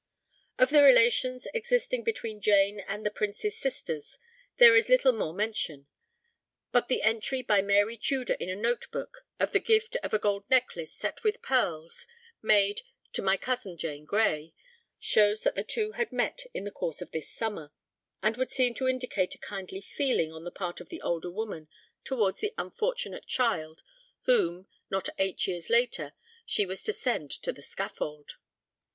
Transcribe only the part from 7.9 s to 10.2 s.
Tudor in a note book of the gift of a